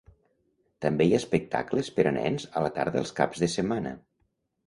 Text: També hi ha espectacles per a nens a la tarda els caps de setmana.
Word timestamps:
També 0.85 1.05
hi 1.07 1.11
ha 1.13 1.19
espectacles 1.23 1.91
per 1.99 2.05
a 2.11 2.15
nens 2.17 2.47
a 2.61 2.65
la 2.67 2.73
tarda 2.79 3.01
els 3.05 3.13
caps 3.21 3.43
de 3.45 3.53
setmana. 3.57 3.93